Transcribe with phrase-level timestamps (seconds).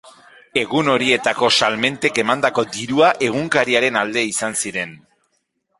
[0.61, 4.99] Egun horietako salmentek emandako dirua egunkariaren alde izan ziren.